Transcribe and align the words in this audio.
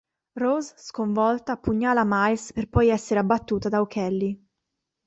Rose, 0.39 0.73
sconvolta, 0.77 1.57
pugnala 1.57 2.01
Miles 2.03 2.53
per 2.53 2.67
poi 2.69 2.89
essere 2.89 3.19
abbattuta 3.19 3.69
da 3.69 3.81
O'Kelly. 3.81 4.35